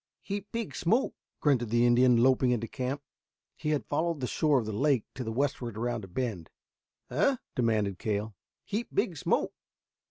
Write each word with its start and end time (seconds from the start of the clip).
"Heap 0.23 0.47
big 0.51 0.75
smoke," 0.75 1.13
grunted 1.41 1.69
the 1.69 1.85
Indian, 1.85 2.17
loping 2.23 2.49
into 2.49 2.67
camp. 2.67 3.03
He 3.55 3.69
had 3.69 3.85
followed 3.85 4.19
the 4.19 4.25
shore 4.25 4.57
of 4.57 4.65
the 4.65 4.73
lake 4.73 5.05
to 5.13 5.23
the 5.23 5.31
westward 5.31 5.77
around 5.77 6.03
a 6.03 6.07
bend. 6.07 6.49
"Eh?" 7.11 7.35
demanded 7.55 7.99
Cale. 7.99 8.33
"Heap 8.65 8.87
big 8.91 9.15
smoke." 9.15 9.53